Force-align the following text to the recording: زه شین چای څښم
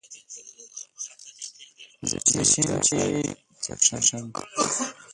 زه 2.31 2.41
شین 2.51 2.69
چای 2.87 3.13
څښم 3.63 4.25